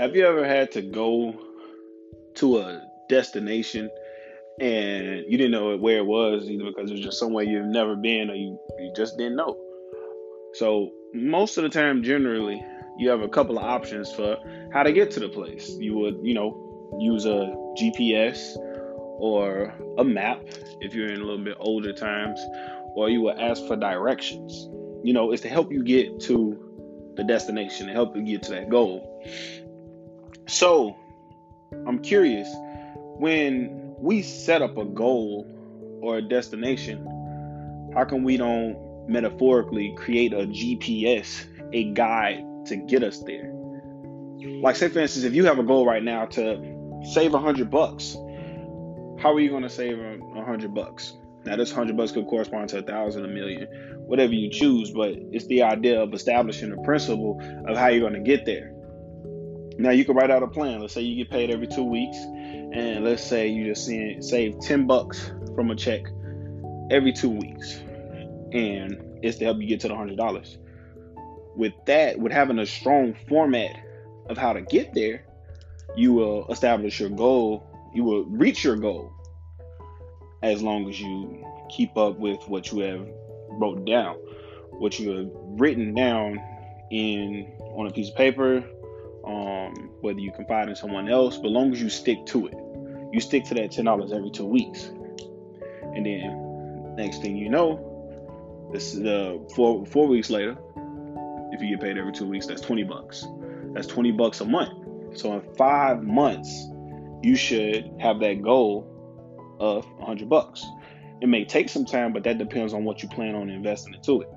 [0.00, 1.34] Have you ever had to go
[2.36, 3.90] to a destination
[4.58, 7.94] and you didn't know where it was either because it was just somewhere you've never
[7.96, 9.58] been or you, you just didn't know?
[10.54, 12.64] So, most of the time, generally,
[12.96, 14.38] you have a couple of options for
[14.72, 15.68] how to get to the place.
[15.78, 20.40] You would, you know, use a GPS or a map
[20.80, 22.40] if you're in a little bit older times,
[22.94, 24.66] or you would ask for directions.
[25.04, 26.70] You know, it's to help you get to
[27.16, 29.22] the destination, to help you get to that goal.
[30.46, 30.96] So,
[31.86, 32.48] I'm curious
[33.18, 35.46] when we set up a goal
[36.02, 37.04] or a destination,
[37.94, 38.76] how come we don't
[39.08, 43.52] metaphorically create a GPS, a guide to get us there?
[44.62, 48.14] Like, say, for instance, if you have a goal right now to save hundred bucks,
[49.18, 49.98] how are you going to save
[50.34, 51.12] hundred bucks?
[51.44, 53.66] Now, this hundred bucks could correspond to a thousand, a million,
[54.06, 58.22] whatever you choose, but it's the idea of establishing a principle of how you're going
[58.22, 58.74] to get there.
[59.80, 60.80] Now you can write out a plan.
[60.80, 64.86] Let's say you get paid every two weeks, and let's say you just save ten
[64.86, 66.02] bucks from a check
[66.90, 67.78] every two weeks,
[68.52, 70.58] and it's to help you get to the hundred dollars.
[71.56, 73.74] With that, with having a strong format
[74.28, 75.24] of how to get there,
[75.96, 77.66] you will establish your goal.
[77.94, 79.10] You will reach your goal
[80.42, 83.08] as long as you keep up with what you have
[83.48, 84.16] wrote down,
[84.72, 86.38] what you have written down
[86.90, 88.62] in on a piece of paper
[89.24, 92.54] um, whether you confide in someone else, but long as you stick to it,
[93.12, 94.86] you stick to that ten dollars every two weeks,
[95.94, 100.56] and then next thing you know, this is uh, four four weeks later,
[101.52, 103.26] if you get paid every two weeks, that's twenty bucks.
[103.72, 105.18] That's twenty bucks a month.
[105.18, 106.68] So in five months,
[107.22, 108.86] you should have that goal
[109.58, 110.64] of hundred bucks.
[111.20, 114.22] It may take some time, but that depends on what you plan on investing into
[114.22, 114.28] it.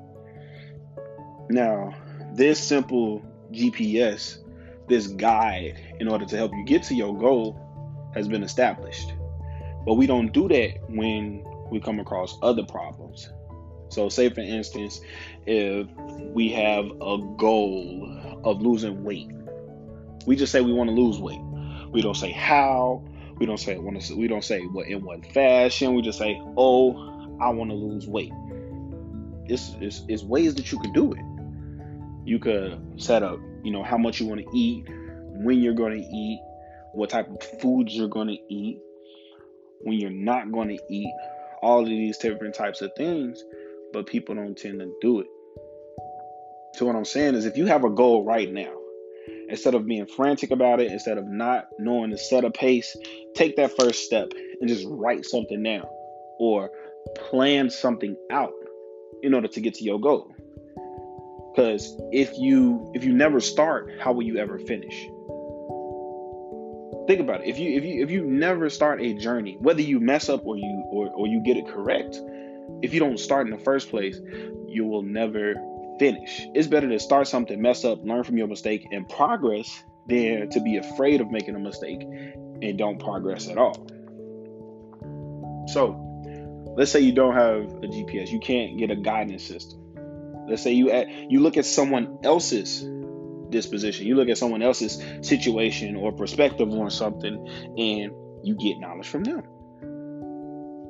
[1.49, 1.93] Now,
[2.33, 4.42] this simple GPS
[4.87, 7.59] this guide in order to help you get to your goal
[8.13, 9.13] has been established.
[9.85, 13.29] But we don't do that when we come across other problems.
[13.89, 15.01] So, say for instance,
[15.45, 15.87] if
[16.33, 19.29] we have a goal of losing weight,
[20.25, 21.41] we just say we want to lose weight.
[21.91, 23.03] We don't say how.
[23.37, 24.15] We don't say want to.
[24.15, 25.93] We don't say what in what fashion.
[25.93, 26.93] We just say, "Oh,
[27.39, 28.31] I want to lose weight."
[29.45, 31.19] It's, it's, it's ways that you can do it.
[32.25, 35.93] You could set up you know, how much you want to eat, when you're going
[35.93, 36.41] to eat,
[36.93, 38.79] what type of foods you're going to eat,
[39.81, 41.13] when you're not going to eat,
[41.61, 43.41] all of these different types of things,
[43.93, 45.27] but people don't tend to do it.
[46.75, 48.73] So, what I'm saying is, if you have a goal right now,
[49.47, 52.95] instead of being frantic about it, instead of not knowing to set a pace,
[53.35, 55.85] take that first step and just write something down
[56.39, 56.69] or
[57.29, 58.51] plan something out
[59.21, 60.33] in order to get to your goal.
[61.53, 64.95] Because if you if you never start, how will you ever finish?
[67.05, 67.47] Think about it.
[67.47, 70.57] If you if you if you never start a journey, whether you mess up or
[70.57, 72.19] you or, or you get it correct,
[72.81, 74.19] if you don't start in the first place,
[74.67, 75.53] you will never
[75.99, 76.41] finish.
[76.55, 80.59] It's better to start something, mess up, learn from your mistake, and progress than to
[80.59, 83.87] be afraid of making a mistake and don't progress at all.
[85.67, 89.82] So, let's say you don't have a GPS, you can't get a guidance system.
[90.47, 92.87] Let's say you at, you look at someone else's
[93.49, 98.11] disposition, you look at someone else's situation or perspective on something, and
[98.43, 99.43] you get knowledge from them.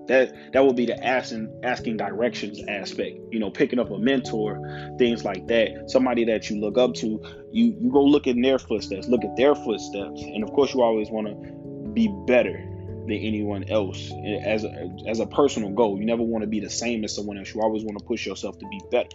[0.08, 3.20] That that would be the asking asking directions aspect.
[3.32, 4.60] You know, picking up a mentor,
[4.98, 5.90] things like that.
[5.90, 7.22] Somebody that you look up to,
[7.52, 10.82] you you go look in their footsteps, look at their footsteps, and of course you
[10.82, 12.70] always want to be better
[13.08, 15.98] than anyone else eh, as a, as a personal goal.
[15.98, 17.54] You never want to be the same as someone else.
[17.54, 19.10] You always want to push yourself to be better.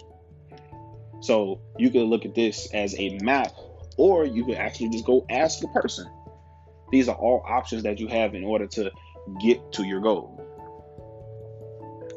[1.20, 3.52] So you could look at this as a map,
[3.96, 6.08] or you could actually just go ask the person.
[6.90, 8.90] These are all options that you have in order to
[9.40, 10.44] get to your goal.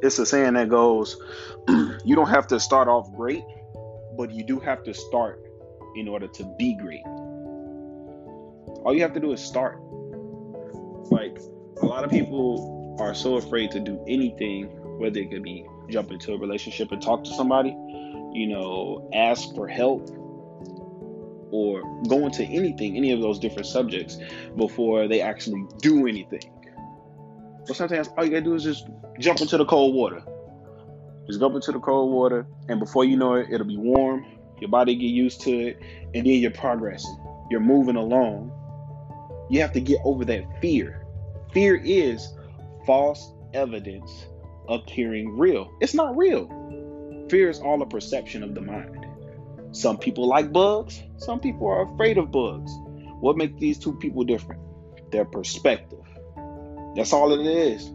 [0.02, 1.18] It's a saying that goes,
[1.68, 3.44] you don't have to start off great,
[4.18, 5.44] but you do have to start
[5.96, 7.04] in order to be great.
[8.84, 9.80] All you have to do is start.
[11.12, 11.40] Like
[11.82, 14.66] a lot of people are so afraid to do anything,
[15.00, 17.76] whether it could be jump into a relationship and talk to somebody,
[18.34, 20.10] you know, ask for help
[21.52, 24.18] or go into anything, any of those different subjects
[24.56, 26.42] before they actually do anything.
[27.68, 28.88] But sometimes all you gotta do is just
[29.20, 30.24] jump into the cold water.
[31.28, 34.26] Just jump into the cold water, and before you know it, it'll be warm.
[34.60, 35.82] Your body get used to it,
[36.14, 37.18] and then you're progressing.
[37.50, 38.52] You're moving along.
[39.50, 41.06] You have to get over that fear.
[41.54, 42.34] Fear is
[42.86, 44.26] false evidence
[44.70, 45.72] appearing real.
[45.82, 46.48] It's not real.
[47.32, 49.06] Fear is all a perception of the mind.
[49.72, 52.70] Some people like bugs, some people are afraid of bugs.
[53.22, 54.62] What makes these two people different?
[55.14, 56.04] Their perspective.
[56.94, 57.88] That's all it is.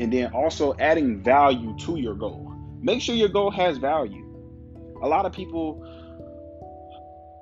[0.00, 2.50] And then also adding value to your goal.
[2.80, 4.24] Make sure your goal has value.
[5.02, 5.84] A lot of people,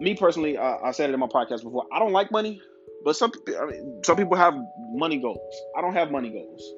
[0.00, 1.86] me personally, uh, I said it in my podcast before.
[1.92, 2.60] I don't like money,
[3.04, 4.56] but some I mean, some people have
[4.94, 5.54] money goals.
[5.78, 6.72] I don't have money goals.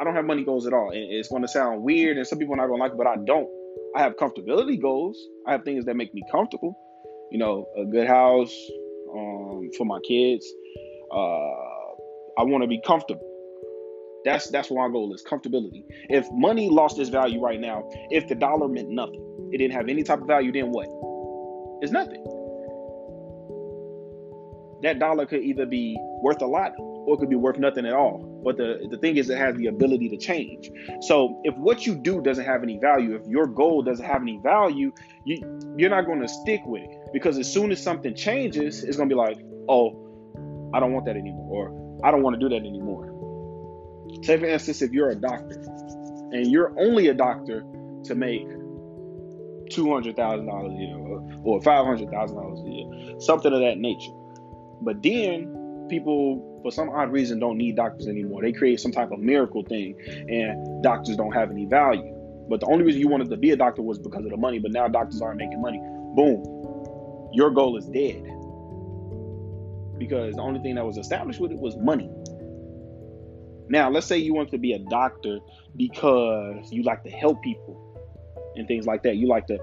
[0.00, 0.90] I don't have money goals at all.
[0.90, 2.98] And it's going to sound weird, and some people are not going to like it,
[2.98, 3.48] but I don't.
[3.96, 5.18] I have comfortability goals.
[5.46, 6.76] I have things that make me comfortable.
[7.30, 8.54] You know, a good house
[9.14, 10.46] um, for my kids.
[11.12, 13.28] Uh, I want to be comfortable.
[14.24, 15.84] That's that's what my goal is comfortability.
[16.08, 19.88] If money lost its value right now, if the dollar meant nothing, it didn't have
[19.88, 20.86] any type of value, then what?
[21.82, 22.22] It's nothing.
[24.82, 27.92] That dollar could either be worth a lot or it could be worth nothing at
[27.92, 28.31] all.
[28.42, 30.70] But the, the thing is, it has the ability to change.
[31.02, 34.38] So if what you do doesn't have any value, if your goal doesn't have any
[34.42, 34.92] value,
[35.24, 35.38] you,
[35.76, 36.90] you're not going to stick with it.
[37.12, 41.06] Because as soon as something changes, it's going to be like, oh, I don't want
[41.06, 41.68] that anymore.
[41.68, 43.08] Or I don't want to do that anymore.
[44.22, 45.60] Say, for instance, if you're a doctor
[46.32, 47.64] and you're only a doctor
[48.04, 48.46] to make
[49.70, 50.96] $200,000 a year
[51.44, 54.12] or $500,000 a year, something of that nature.
[54.82, 58.42] But then people, for some odd reason, don't need doctors anymore.
[58.42, 59.96] They create some type of miracle thing
[60.28, 62.14] and doctors don't have any value.
[62.48, 64.58] But the only reason you wanted to be a doctor was because of the money,
[64.58, 65.78] but now doctors aren't making money.
[66.14, 67.30] Boom.
[67.32, 68.22] Your goal is dead.
[69.98, 72.10] Because the only thing that was established with it was money.
[73.68, 75.38] Now, let's say you want to be a doctor
[75.76, 77.78] because you like to help people
[78.56, 79.16] and things like that.
[79.16, 79.58] You like to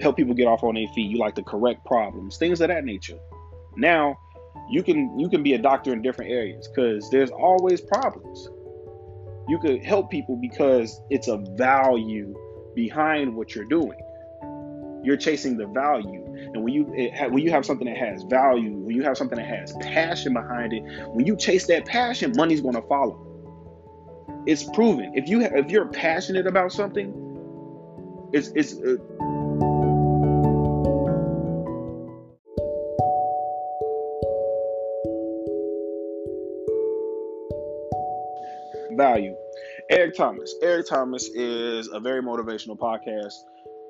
[0.00, 1.10] help people get off on their feet.
[1.10, 3.18] You like to correct problems, things of that nature.
[3.76, 4.18] Now,
[4.68, 8.48] you can you can be a doctor in different areas because there's always problems.
[9.48, 12.34] You could help people because it's a value
[12.74, 13.98] behind what you're doing.
[15.02, 16.24] You're chasing the value,
[16.54, 19.46] and when you when you have something that has value, when you have something that
[19.46, 23.20] has passion behind it, when you chase that passion, money's going to follow.
[24.46, 25.12] It's proven.
[25.14, 27.12] If you if you're passionate about something,
[28.32, 28.74] it's it's.
[28.74, 28.96] Uh,
[40.16, 40.54] Thomas.
[40.62, 43.34] Eric Thomas is a very motivational podcast.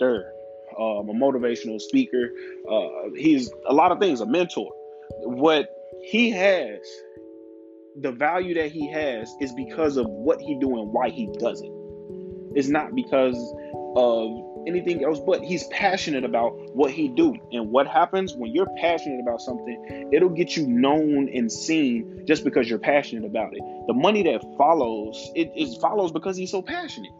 [0.01, 0.33] Third,
[0.79, 2.31] um, a motivational speaker.
[2.71, 4.71] Uh, he's a lot of things, a mentor.
[5.23, 5.69] What
[6.03, 6.81] he has
[8.01, 11.61] the value that he has is because of what he do and why he does
[11.61, 11.71] it.
[12.57, 13.37] It's not because
[13.97, 14.31] of
[14.67, 17.37] anything else, but he's passionate about what he do.
[17.53, 22.45] And what happens when you're passionate about something, it'll get you known and seen just
[22.45, 23.63] because you're passionate about it.
[23.87, 27.13] The money that follows, it, it follows because he's so passionate.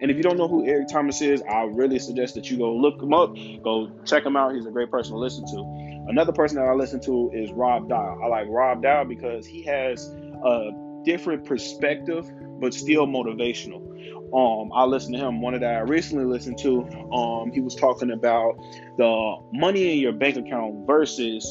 [0.00, 2.74] And if you don't know who Eric Thomas is, I really suggest that you go
[2.74, 4.54] look him up, go check him out.
[4.54, 6.06] He's a great person to listen to.
[6.08, 8.18] Another person that I listen to is Rob Dial.
[8.24, 10.70] I like Rob Dial because he has a
[11.04, 12.30] different perspective,
[12.60, 13.89] but still motivational.
[14.34, 15.40] Um, I listened to him.
[15.40, 18.56] One of that I recently listened to, um, he was talking about
[18.96, 21.44] the money in your bank account versus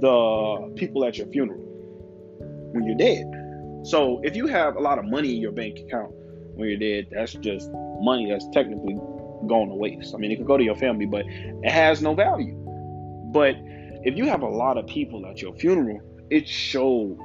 [0.00, 1.60] the people at your funeral
[2.72, 3.24] when you're dead.
[3.86, 6.12] So if you have a lot of money in your bank account
[6.54, 7.70] when you're dead, that's just
[8.00, 8.98] money that's technically
[9.46, 10.14] going to waste.
[10.14, 12.54] I mean, it could go to your family, but it has no value.
[13.32, 13.56] But
[14.04, 17.18] if you have a lot of people at your funeral, it shows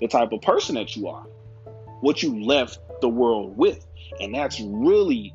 [0.00, 1.24] the type of person that you are,
[2.00, 3.86] what you left the world with.
[4.20, 5.32] And that's really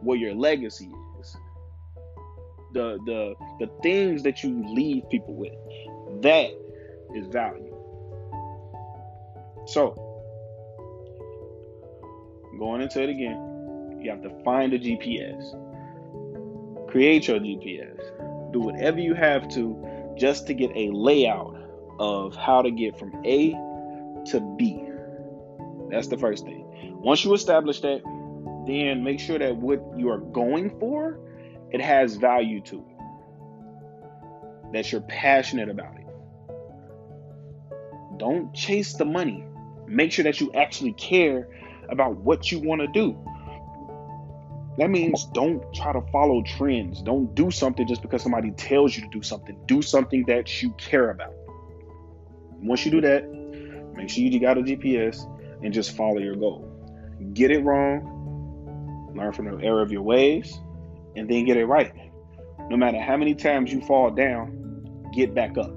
[0.00, 0.90] where your legacy
[1.20, 1.36] is.
[2.72, 5.52] The the the things that you leave people with.
[6.22, 6.50] That
[7.14, 7.74] is value.
[9.66, 9.94] So,
[12.58, 15.56] going into it again, you have to find a GPS.
[16.90, 18.00] Create your GPS
[18.52, 21.56] do whatever you have to just to get a layout
[21.98, 23.52] of how to get from A
[24.26, 24.84] to B.
[25.90, 26.59] That's the first thing.
[27.02, 28.02] Once you establish that,
[28.66, 31.18] then make sure that what you are going for,
[31.70, 34.72] it has value to it.
[34.74, 36.06] That you're passionate about it.
[38.18, 39.46] Don't chase the money.
[39.86, 41.48] Make sure that you actually care
[41.88, 43.16] about what you want to do.
[44.76, 47.00] That means don't try to follow trends.
[47.02, 49.58] Don't do something just because somebody tells you to do something.
[49.66, 51.32] Do something that you care about.
[52.60, 53.26] Once you do that,
[53.96, 55.26] make sure you got a GPS
[55.64, 56.69] and just follow your goal.
[57.34, 60.58] Get it wrong, learn from the error of your ways,
[61.16, 61.92] and then get it right.
[62.68, 65.72] No matter how many times you fall down, get back up.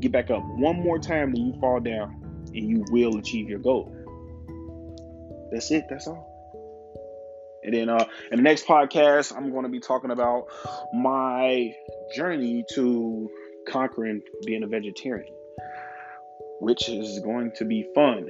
[0.00, 3.58] Get back up one more time than you fall down, and you will achieve your
[3.58, 3.92] goal.
[5.50, 5.86] That's it.
[5.88, 6.32] That's all.
[7.62, 10.46] And then uh, in the next podcast, I'm going to be talking about
[10.92, 11.72] my
[12.14, 13.28] journey to
[13.66, 15.34] conquering being a vegetarian,
[16.60, 18.28] which is going to be fun.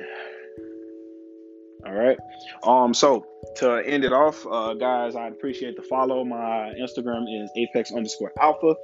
[1.96, 2.18] Right.
[2.62, 2.92] Um.
[2.92, 3.26] So
[3.56, 6.24] to end it off, uh, guys, I'd appreciate the follow.
[6.24, 8.74] My Instagram is apex underscore alpha.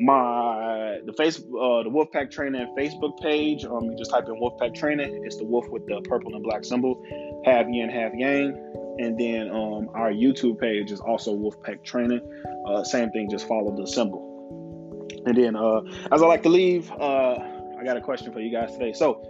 [0.00, 3.64] My the face uh, the Wolfpack Training Facebook page.
[3.64, 5.22] Um, you just type in Wolfpack Training.
[5.24, 7.02] It's the wolf with the purple and black symbol,
[7.44, 8.56] half yin, half yang.
[8.98, 12.20] And then um, our YouTube page is also Wolfpack Training.
[12.66, 15.06] Uh, same thing, just follow the symbol.
[15.26, 17.36] And then, uh, as I like to leave, uh,
[17.78, 18.92] I got a question for you guys today.
[18.92, 19.22] So,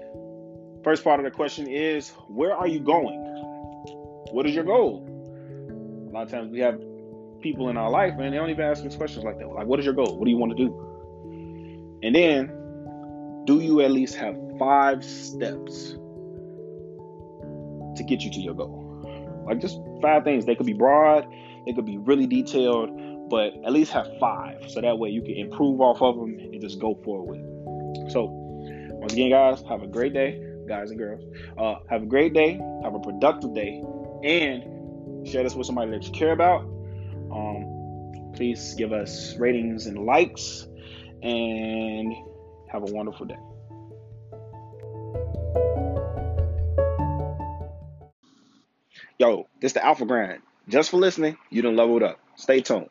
[0.88, 3.20] First part of the question is where are you going?
[4.32, 5.06] What is your goal?
[6.08, 6.80] A lot of times we have
[7.42, 9.48] people in our life and they don't even ask us questions like that.
[9.48, 10.16] Like, what is your goal?
[10.18, 12.00] What do you want to do?
[12.02, 15.90] And then, do you at least have five steps
[17.96, 19.44] to get you to your goal?
[19.46, 20.46] Like, just five things.
[20.46, 21.30] They could be broad,
[21.66, 24.64] they could be really detailed, but at least have five.
[24.70, 27.40] So that way you can improve off of them and just go forward.
[28.10, 28.30] So,
[28.94, 31.22] once again, guys, have a great day guys and girls.
[31.56, 32.60] Uh, have a great day.
[32.82, 33.82] Have a productive day.
[34.22, 36.62] And share this with somebody that you care about.
[37.32, 40.66] Um, please give us ratings and likes.
[41.22, 42.14] And
[42.70, 43.38] have a wonderful day.
[49.18, 50.42] Yo, this the Alpha Grind.
[50.68, 52.20] Just for listening, you done leveled up.
[52.36, 52.88] Stay tuned.